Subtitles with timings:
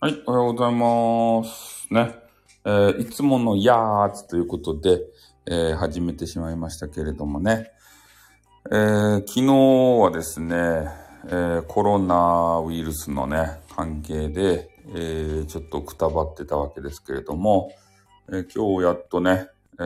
[0.00, 1.92] はい、おはようございます。
[1.92, 2.14] ね。
[2.64, 5.00] えーいつものやーつということで、
[5.44, 7.72] えー始めてしまいましたけれどもね。
[8.70, 9.46] えー昨日
[10.00, 10.54] はですね、
[11.26, 17.72] えーコロナウイルスのね、関係で、えーちょっとくたばってたわけですけれども、
[18.32, 19.48] え今日やっとね、
[19.80, 19.82] え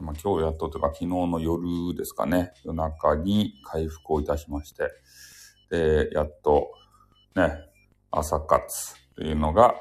[0.00, 4.90] まあ、今日やっとというか昨日の夜ですかね、夜中に回復をいたしまして、
[5.70, 6.72] で、やっと
[7.34, 7.70] ね、
[8.10, 9.74] 朝活というのが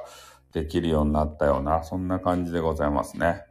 [0.51, 3.43] できるようになったような、そんな感じでございますね。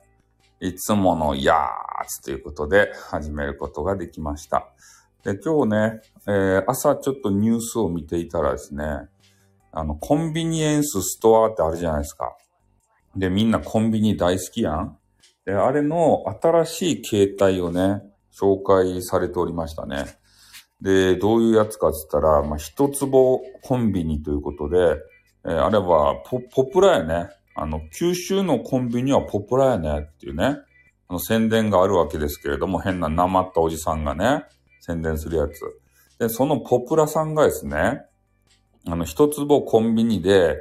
[0.61, 4.69] いつものやーつということで始めることができました。
[5.25, 8.85] で、今日ね、えー朝ちょっとニュースを見ていたらですね、
[9.73, 12.37] あの、コンビニエンスストアってあるじゃないですか。
[13.17, 14.99] で、みんなコンビニ大好きやん。
[15.45, 20.05] で、あれの新しい形態をね、紹介されておりましたね。
[20.81, 24.97] で、どういうやつかって言ったら、まあ、一坪コンビニということで、
[25.45, 27.29] えーあれはポ、ポプラやね。
[27.55, 30.59] あの、九州のコンビニはポプラやねっていうね、
[31.09, 34.45] あの宣伝があるわけですけれども、変ななまったおじさんがね、
[34.81, 35.61] 宣伝するやつ。
[36.19, 38.03] で、そのポプラさんがですね、
[38.87, 40.57] あの、一坪コンビニで、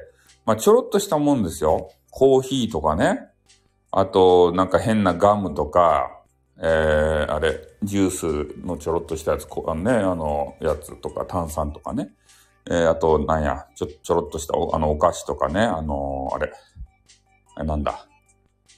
[0.45, 1.91] まあ、ちょろっとしたもんですよ。
[2.09, 3.27] コーヒーとかね。
[3.91, 6.21] あと、なんか変なガムとか、
[6.57, 8.09] えー、あれ、ジュー
[8.55, 12.09] スのちょろっとしたやつ、あのね、あの、やつとか、炭酸とかね。
[12.69, 16.51] えー、あと、なんや、ちょ、ちょろっとしたお、あの、お菓子とかね、あのあれ、
[17.55, 18.05] あなんだ、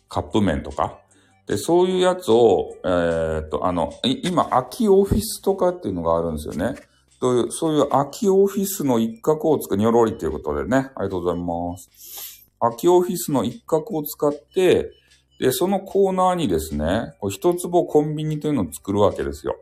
[0.07, 0.99] カップ麺とか？
[1.45, 6.75] で、そういうやつを、えーっと、あの、今、空きオフィスとかっていうのがあるんですよね。
[7.19, 12.45] そういう、そういう空きオフィスの一角を使う、にょろりということでね、ありがとうございます。
[12.59, 14.91] 空きオフィスの一角を使って、
[15.39, 19.57] で、そのコーナーにですね、こう一坪コンビニというのを作るわけですよ。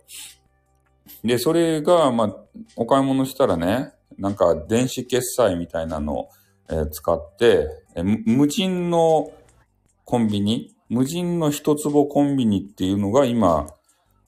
[1.24, 2.36] で、それが、まあ、
[2.76, 6.30] お買い物したらね、なんか電子決済みたいなのを、
[6.70, 9.32] え使って、え無人の
[10.06, 13.68] コンビニ、無人の一坪コンビニっていうのが今、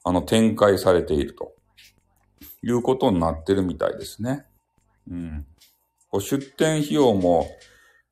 [0.04, 1.54] あの、展開されていると
[2.62, 4.46] いうことになってるみたいですね。
[5.10, 5.46] うん。
[6.10, 7.48] こう出店費用も、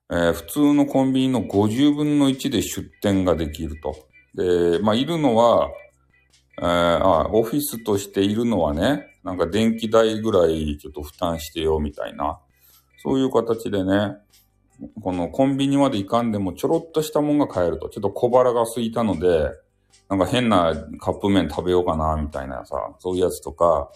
[0.09, 3.95] えー普通のコンビニの50分の1で出店ができると。
[4.35, 5.69] で、まあ、いるのは、
[6.57, 12.39] えーあ、オフィスとしているのはね、なんか電気代ぐらいちょっと負担してよみたいな、
[13.03, 14.17] そういう形でね、
[15.01, 17.89] このコンビニまで行かんでもちょろっとしたもんが買えると。
[17.89, 19.51] ちょっと小腹が空いたので、
[20.09, 23.91] なんか変なカップ麺食べようかなみたいなさ、そういうやつとか、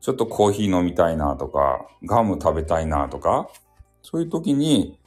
[0.00, 3.48] ちょっとコーヒー飲みたいなとか、ガム食べたいなとか、
[4.02, 4.98] そういう時に、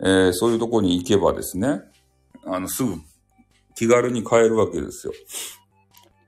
[0.00, 1.80] えーそういうとこに行けばですね、
[2.44, 2.96] あの、すぐ
[3.74, 5.12] 気軽に買えるわけですよ。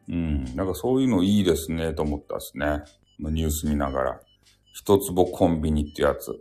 [0.08, 0.44] うん。
[0.56, 2.82] なんかそういうのいいですね、と思ったですね。
[3.18, 4.20] ニュース見ながら。
[4.72, 6.32] 一坪コンビニってやつ。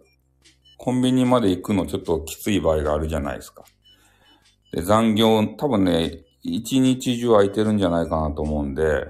[0.77, 3.63] コンビニまで行くのちょっときつい場合があるじゃないですか。
[4.71, 9.07] で、残業、多分ね、一日中空いてるんじゃないかなと思うんで、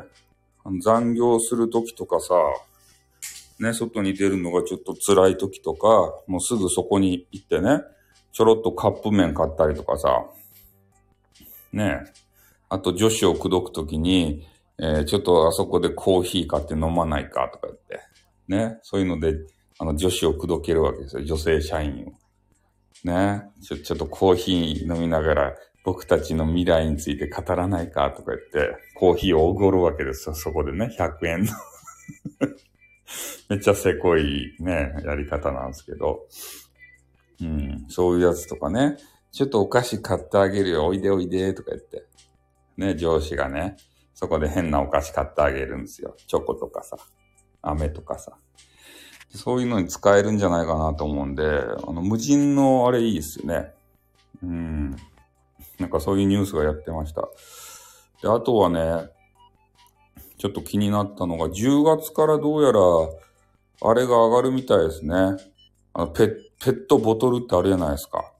[0.81, 2.35] 残業する時とかさ、
[3.59, 5.87] ね、外に出るのがちょっと辛い時とか、
[6.27, 7.81] もうすぐそこに行ってね、
[8.33, 10.25] ちょろっとカップ麺買ったりとかさ、
[11.71, 12.03] ね。
[12.73, 14.47] あと女子を口説くときに、
[14.79, 17.99] えーちょっとあそこでコーヒー買って飲まないかとか言って、
[18.47, 18.79] ね。
[18.81, 19.35] そういうので、
[19.77, 21.23] あの女子を口説けるわけですよ。
[21.23, 23.07] 女性社員を。
[23.07, 23.43] ね。
[23.61, 25.53] ちょ、ちょっとコーヒー飲みながら、
[25.85, 30.33] 僕たちの未来について語らないかとか言って、コーヒーをおごるわけですよ。
[30.33, 30.95] そこでね。
[30.97, 31.51] 100円の。
[33.49, 36.25] めっちゃせこいね、やり方なんですけど。
[37.39, 37.85] うん。
[37.89, 38.97] そういうやつとかね。
[39.31, 40.85] ちょっとお菓子買ってあげるよ。
[40.87, 42.05] おいでおいでとか言って。
[42.77, 43.77] ね、上司がね、
[44.13, 46.15] そこで変なお菓子買ってあげるんですよ。
[46.27, 46.97] チョコとかさ、
[47.61, 48.37] 飴とかさ。
[49.29, 53.73] そういうのに使えるんじゃないかなと思うんで、あの、無人のあれいいですよね。
[54.43, 54.95] うん。
[55.79, 57.27] なんかそういうニュースがやってました。
[58.21, 59.09] で、あとはね、
[60.37, 62.79] ちょっと気になったのが、10月からどうやら、
[63.81, 65.15] あれが上がるみたいですね。
[65.93, 66.27] あのペ、
[66.63, 68.33] ペットボトルってあるじゃないですか。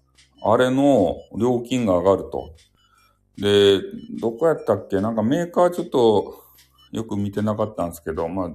[0.44, 2.54] あれの料金が上がると。
[3.38, 3.82] で、
[4.20, 5.02] どこやったっけ？
[5.02, 6.44] なんかメーカーちょっと
[6.92, 8.52] よく見てなかったんですけど、まあ、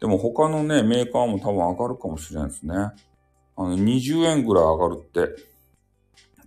[0.00, 2.74] でも他のね、メーカーも多分上がるかもしれないですね。
[2.74, 5.52] あの、20円ぐらい上がるって。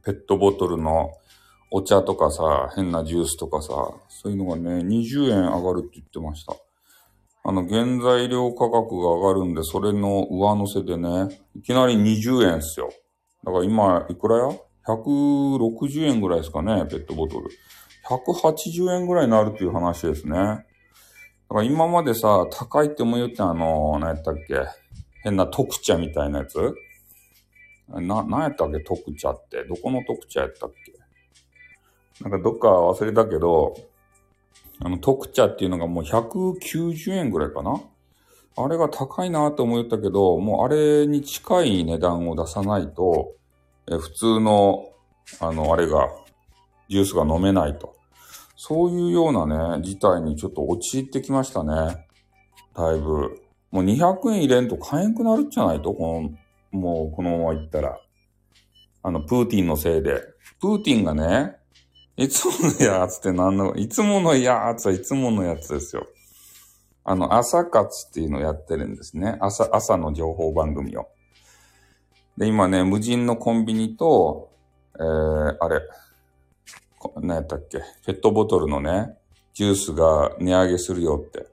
[0.03, 1.09] ペットボトルの
[1.71, 3.69] お茶とかさ、変なジュースとかさ、
[4.07, 6.53] そういうのがね、20円上がるって言ってました。
[7.43, 12.91] あの、原材料価格が上がるんで、それの上乗せでね、いきなり20円っすよ。
[13.43, 14.49] だから今、いくらや？
[14.87, 17.49] ?160 円ぐらいですかね、ペットボトル。
[18.07, 20.31] 180円ぐらいになるっていう話ですね。
[20.37, 20.63] だ
[21.49, 24.63] から今までさ、高いって思うよってあの、何やったっけ
[25.23, 26.75] 変な特茶みたいなやつ？
[27.89, 29.63] な、なんやったっけ特茶って。
[29.65, 30.93] どこの特茶やったっけ？
[32.23, 33.75] なんかどっか忘れたけど、
[34.79, 37.81] あの、特茶っていうのがもう190円ぐらいかな？
[38.57, 43.33] あれが高いなと思ったけど、もうあれに近い値段を出さないと、
[43.87, 44.89] 普通の、
[45.39, 46.09] あの、あれが、
[46.89, 47.95] ジュースが飲めないと。
[48.55, 52.07] そういうようなね、事態にちょっと陥ってきましたね。
[52.75, 53.41] だいぶ。
[53.71, 56.21] もう200円入れんと買えんくなるんじゃないとこ
[56.71, 57.99] の、もうこのままいったら。
[59.03, 60.21] あの、プーティンのせいで。
[60.59, 61.57] プーティンがね、
[62.17, 66.07] いつものやつって何の、いつものやつはいつものやつですよ。
[67.03, 69.37] あの、朝活っていうのをやってるんですね。
[69.41, 71.07] 朝、朝の情報番組を。
[72.37, 74.51] で、今ね、無人のコンビニと、
[74.97, 75.81] えー、あれ、
[77.21, 79.17] 何やったっけ、ペットボトルのね、
[79.53, 81.47] ジュースが値上げするよって。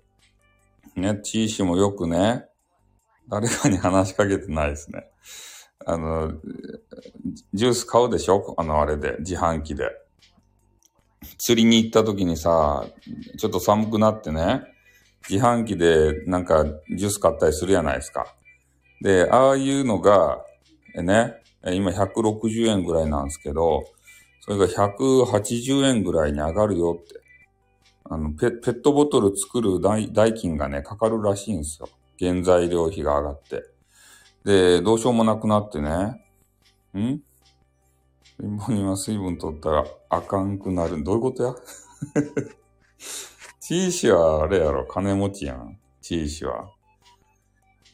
[0.96, 2.46] ね、チーシもよくね、
[3.28, 5.06] 誰かに話しかけてないですね。
[5.86, 6.32] あの、
[7.54, 8.54] ジュース買うでしょ？
[8.58, 9.88] あの、あれで、自販機で。
[11.38, 12.84] 釣りに行った時にさ、
[13.38, 14.62] ちょっと寒くなってね、
[15.28, 18.34] 自販機でなんかジュース買ったりするじゃないですか。
[19.00, 20.44] で、ああいうのが、
[20.94, 23.84] ね、今160円ぐらいなんですけど、
[24.40, 27.20] それが180円ぐらいに上がるよって。
[28.04, 31.88] あの、ペペットボトル作る代金がね、かかるらしいんですよ。
[32.18, 33.62] 原材料費が上がって。
[34.44, 35.88] で、どうしようもなくなってね。
[36.94, 37.22] ん？
[38.40, 41.02] 貧乏には水分取ったらあかんくなる。
[41.04, 41.54] どういうことや？
[43.60, 45.78] チーシはあれやろ、金持ちやん。
[46.00, 46.68] チーシは。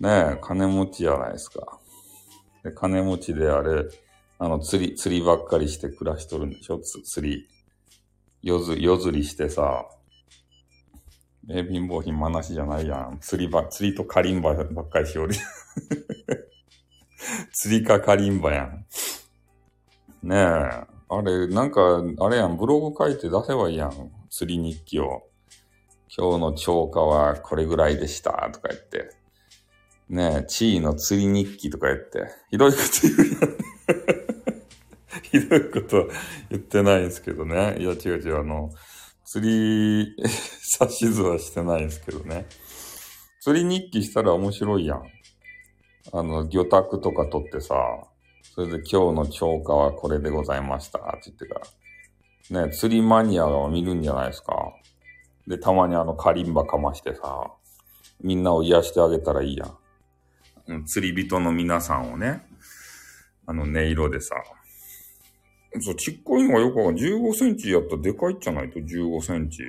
[0.00, 1.79] ねえ、金持ちやないですか。
[2.69, 3.85] で、金持ちであれ、
[4.38, 6.81] あの、釣り、釣りばっかりして暮らしとるんでしょ？
[6.81, 7.49] 釣り。
[8.43, 9.87] 夜ず、夜釣りしてさ。
[11.50, 13.19] え、貧乏貧話じゃないやん。
[13.20, 15.35] 釣りば、釣りとカリンバばっかりしおる。
[17.53, 18.87] 釣りかカリンバやん。
[20.23, 20.38] ねえ。
[21.11, 24.12] あれ、なんか、あれやん、ブログ書いて出せばいいやん。
[24.31, 25.26] 釣り日記を。
[26.17, 29.11] 今日の超過はこれぐらいでした、とか言って。
[30.09, 32.29] ねえ、地位の釣り日記とか言って。
[32.51, 34.63] ひどいこと言うやん。
[35.23, 36.09] ひどいこと
[36.51, 37.77] 言ってないんですけどね。
[37.79, 38.71] いや、違う違う、あの、
[39.25, 40.17] 釣り、
[40.81, 42.47] 指図はしてないんですけどね。
[43.41, 45.03] 釣り日記したら面白いやん。
[46.13, 47.75] あの、魚拓とか取ってさ、
[48.55, 51.61] それで今日の超過はこれでございましたって言ってか
[52.51, 52.67] ら。
[52.67, 54.73] ね、釣りマニアが見るんじゃないですか。
[55.47, 57.53] で、たまにあのカリンバかましてさ、
[58.23, 59.77] みんなを癒してあげたらいいやん。
[60.87, 62.47] 釣り人の皆さんをね、
[63.47, 64.35] あの音色でさ、
[65.81, 67.05] そう、ちっこいのがよくわかんない。
[67.05, 69.62] 15センチやったらでかいじゃないと、15センチ。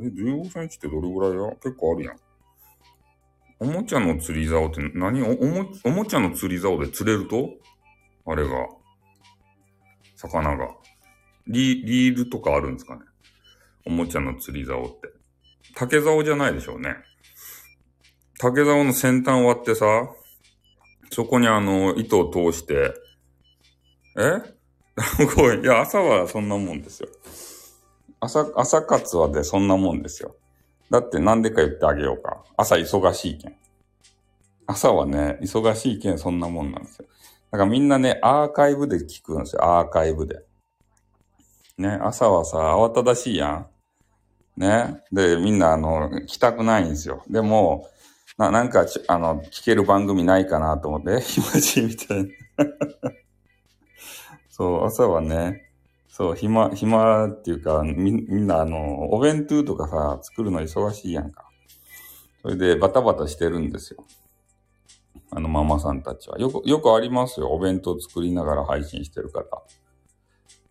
[0.00, 2.16] え、15センチってどれぐらいや結構あるやん。
[3.60, 5.20] おもちゃの釣り竿って何？
[5.22, 7.50] おも、おもちゃの釣り竿で釣れると？
[8.26, 8.68] あれが。
[10.16, 10.68] 魚が。
[11.46, 13.02] リリールとかあるんですかね？
[13.86, 15.08] おもちゃの釣り竿って。
[15.74, 16.96] 竹竿じゃないでしょうね。
[18.38, 20.08] 竹竿の先端割ってさ、
[21.10, 22.94] そこにあの、糸を通して、
[24.16, 24.58] え？
[25.36, 25.60] ごい。
[25.60, 27.08] いや、朝はそんなもんですよ。
[28.20, 30.36] 朝、朝活はでそんなもんですよ。
[30.90, 32.44] だってなんでか言ってあげようか。
[32.56, 33.56] 朝忙しいけん。
[34.66, 37.08] 朝はね、忙しいけんそんなもんなんですよ。
[37.50, 39.64] だからみんなね、アーカイブで聞くんですよ。
[39.64, 40.44] アーカイブで。
[41.76, 43.66] ね、朝はさ、慌ただしいやん。
[44.56, 45.02] ね。
[45.12, 47.22] で、みんな、あの、来たくないんですよ。
[47.28, 47.88] でも、
[48.38, 52.30] な、なんか、あの、聞ける番組ないかなと思って、 暇人みたいな。
[54.48, 55.72] そう、朝はね、
[56.08, 61.48] そう、暇、暇っていうか、み、みんなあの、お弁当とかさ、作るの忙しいやんか。
[62.42, 64.04] それでバタバタしてるんですよ。
[65.30, 66.38] あのママさんたちは。
[66.38, 67.48] よく、よくありますよ。
[67.48, 69.62] お弁当作りながら配信してる方。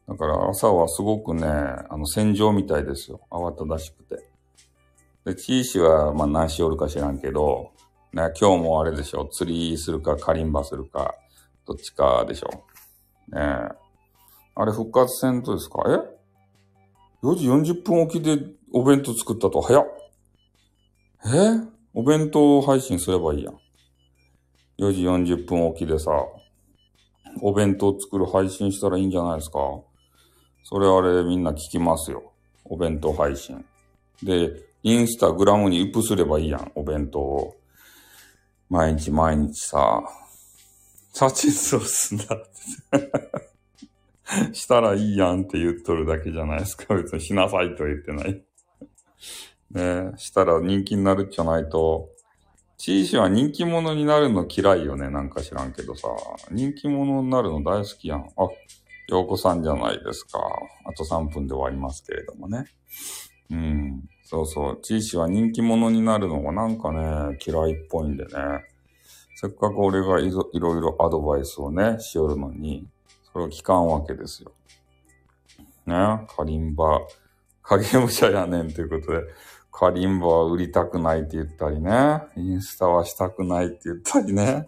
[0.08, 3.22] だから朝はすごくね、あの戦場みたいですよ。
[3.30, 4.27] 慌ただしくて。
[5.28, 7.74] で、チーシはまあ何しおるか知らんけど、
[8.14, 9.26] ね、今日もあれでしょ。
[9.26, 11.16] 釣りするかカリンバするか、
[11.66, 12.48] どっちかでしょ。
[13.28, 13.70] ねえ。
[14.56, 15.84] あれ復活戦とですか？
[15.86, 18.42] え ?4 時40分起きで
[18.72, 19.62] お弁当作ったと？
[19.62, 19.86] 早っ。
[21.26, 21.30] え？
[21.94, 23.56] お弁当配信すればいいやん。
[24.80, 25.04] 4時
[25.34, 26.12] 40分起きでさ、
[27.42, 29.60] お弁当作る配信したらいいんじゃないですか
[30.64, 32.32] それあれみんな聞きますよ。
[32.64, 33.66] お弁当配信。
[34.24, 37.56] で、インスタグラムにウプすればいいやん、お弁当を。
[38.70, 40.04] 毎日毎日さ、
[41.14, 42.42] 写真そうすんだっ
[42.92, 44.54] て。
[44.54, 46.94] したらいいやんって言っとるだけじゃないですか。
[46.96, 48.44] 別にしなさいとは言ってない。
[49.72, 52.10] ねしたら人気になるじゃないと、
[52.78, 55.10] チーシは人気者になるの嫌いよね。
[55.10, 56.10] なんか知らんけどさ。
[56.52, 58.20] 人気者になるの大好きやん。
[58.38, 58.48] あ、
[59.08, 60.40] ようこさんじゃないですか。
[60.86, 62.66] あと3分で終わりますけれどもね。
[63.50, 64.04] うん。
[64.24, 64.82] そうそう。
[64.82, 68.32] チーシは人気者になるのがなんかね、嫌いっぽいんでね。
[69.36, 72.88] せっかく俺がいろいろアドバイスをね、しよるのに、
[73.32, 74.52] それを聞かんわけですよ。
[75.86, 76.28] ね？
[76.36, 77.02] カリンバ、
[77.62, 79.22] 影武者やねんということで。
[79.72, 82.24] カリンバは売りたくないって言ったりね。
[82.36, 84.68] インスタはしたくないって言ったりね。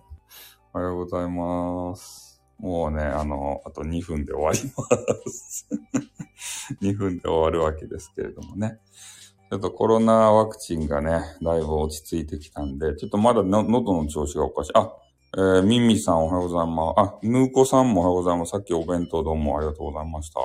[0.71, 2.39] おはようございます。
[2.59, 4.83] もうね、あの、あと2分で終わりま
[5.31, 5.67] す。
[6.81, 8.79] 2分で終わるわけですけれどもね。
[9.51, 14.71] ちょっとコロナワクチンがね、だいぶ落ち着いてきたんで、ちょっとまだ喉の調子がおかしい。
[14.75, 14.93] あ、
[15.35, 17.15] えー、ミミさんおはようございます。
[17.15, 18.51] あ、ヌーコさんもおはようございます。
[18.51, 20.39] さっきお弁当どうもありがとうございました。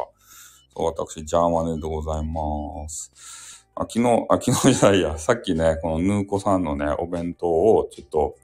[0.76, 3.66] 私、ジャーマネでございます。
[3.74, 8.36] あ、昨日、あ、昨日じゃないや、さっきね、このヌーコさんのね、お弁当をちょっと、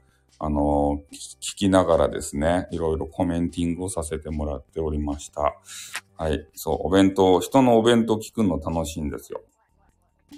[0.43, 5.55] あの、聞きながらですね、いろいろコメンティングをさせてもらっておりました。
[6.17, 6.49] はい。
[6.55, 9.43] そう、お弁当、人のお弁当聞くの楽しいんですよ。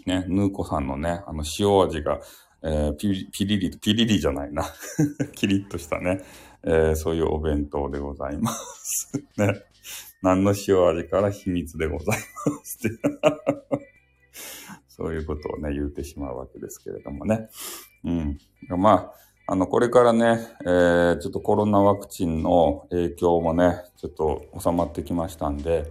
[0.05, 2.21] ね、ヌーコさんのね、あの、塩味が、
[2.65, 4.65] えー、ピリピリリ、ピリリじゃないな。
[5.37, 6.21] キリッとしたね、
[6.65, 9.13] えー、そういうお弁当でございます。
[9.39, 9.63] ね。
[10.21, 12.79] 何の塩味から秘密でございます。
[14.89, 17.49] そういうことをね、言うてしまうわけですけれどもね。
[18.05, 18.39] うん。
[18.69, 19.13] まあ、
[19.47, 25.91] あの、これからね、えー、ちょっとコロナワクチンの影響もね、ちょっと収まってきましたんで、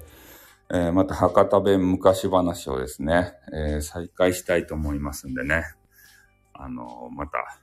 [0.74, 5.64] えー、また博多弁昔話をですね、えー、再開したいと思いますんでね。
[6.54, 7.60] あの、また、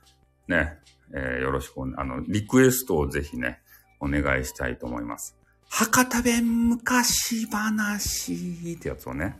[0.47, 0.77] ね、
[1.13, 3.59] えー、よろしくあの、リクエストをぜひね、
[3.99, 5.35] お願いしたいと思います。
[5.69, 9.39] 博多弁昔話ってやつをね、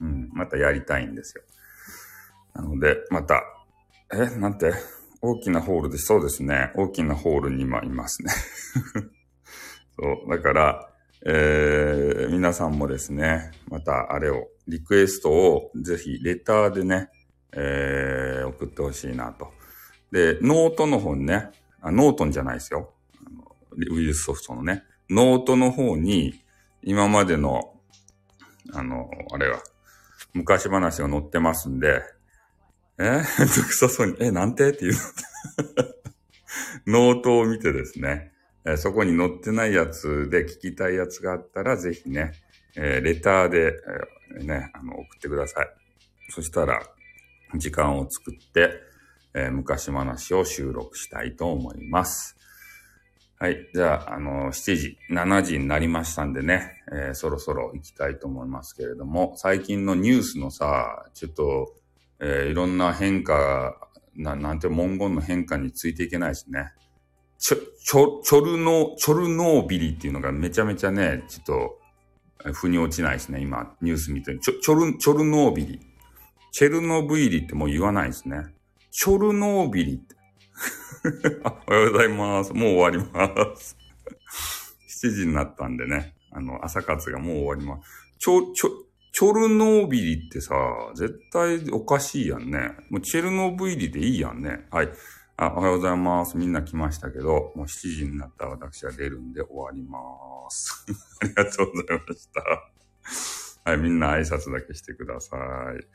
[0.00, 1.42] うん、またやりたいんですよ。
[2.54, 3.42] なので、また、
[4.12, 4.72] え、なんて、
[5.22, 6.72] 大きなホールで、そうですね。
[6.74, 8.30] 大きなホールに今いますね。
[9.98, 10.90] そう、だから、
[11.24, 17.10] えー、皆さんもですね、またあれを、リクエストをぜひレターでね、
[17.52, 19.48] えー、送ってほしいなと。
[20.12, 22.92] で、ノートの方にね、あノートンじゃないですよ。
[23.24, 26.42] あのウイルスソフトのね、ノートの方に、
[26.82, 27.74] 今までの、
[28.72, 29.60] あの、あれは、
[30.34, 32.02] 昔話が載ってますんで、
[32.98, 33.02] え？
[33.02, 34.70] めんどくさそうに、え、なんて？
[34.70, 34.94] っていう
[36.86, 38.32] ノートを見てですね、
[38.64, 42.32] えそこに載ってないやつで聞きたいやつがあったら、ぜひね、
[42.76, 43.74] えー、レターで、
[44.38, 45.68] えー、ね、あの、送ってください。
[46.30, 46.80] そしたら、
[47.54, 48.80] 時間を作って、
[49.34, 52.36] えー、昔話を収録したいと思います。
[53.38, 53.68] はい。
[53.74, 61.74] じゃあ、あの、7時、7時になりましたんでね、え、そろそろ行きたいと思いますけれども、最近のニュースのさ、ちょっと、
[62.20, 63.76] えー、いろんな変化、
[64.14, 66.72] ななんて文言の変化についていけないですね。
[67.38, 71.80] ちょ、ちょ、チョルノ、チョルノービリっていうのがめちゃめちゃね、ちょっと、
[72.52, 73.40] 腑に落ちないですね。
[73.40, 75.80] 今、ニュース見てちょ、チョル、チョルノービリ。
[76.52, 78.38] チェルノブイリってもう言わないですね。
[78.90, 80.16] チョルノービリって。
[81.68, 82.54] おはようございます。
[82.54, 83.76] もう終わります。
[85.04, 87.90] 7時になったんでね、あの、朝活がもう終わります。
[88.18, 88.85] ちょ、ちょ、
[89.18, 90.54] チョルノービリってさ、
[90.94, 92.72] 絶対おかしいやんね。
[92.90, 94.66] もうチェルノブイリでいいやんね。
[94.70, 94.90] はい。
[95.38, 96.36] あ、おはようございます。
[96.36, 99.98] みんな来ましたけど、もう7時になったら私は出るんで終わりま
[100.50, 100.84] す。
[101.22, 102.28] ありがとうございまし
[103.64, 103.70] た。
[103.70, 105.86] はい、みんな挨拶だけしてください。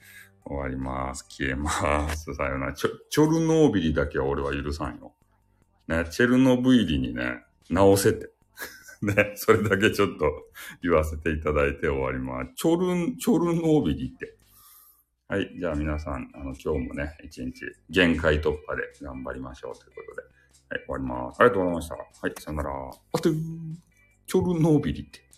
[0.44, 1.24] 終わります。
[1.30, 1.70] 消えま
[2.16, 2.34] す。
[2.34, 2.74] さよなら。
[2.74, 5.14] チョ、ルノービリだけは俺は許さんよ。
[5.88, 8.32] ね、チェルノブイリにね、直せて。
[9.16, 10.32] ね、それだけちょっと
[10.84, 12.54] 言わせていただいて終わります。
[12.56, 14.38] チョルン、チョルノービリって。
[15.28, 15.50] はい。
[15.58, 20.42] じゃあ皆さん、あの、今日もね、一日限界突破で頑張りましょうということで。
[20.70, 21.42] はい、終わります。
[21.42, 21.96] ありがとうございました。
[21.96, 22.72] はい、さよなら。
[23.14, 25.31] あとチョルノービリって。